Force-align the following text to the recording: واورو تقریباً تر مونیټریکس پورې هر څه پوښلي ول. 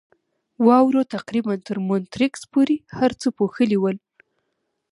واورو 0.65 1.01
تقریباً 1.15 1.53
تر 1.67 1.77
مونیټریکس 1.87 2.41
پورې 2.51 2.75
هر 2.97 3.11
څه 3.21 3.27
پوښلي 3.37 3.77
ول. 3.79 3.97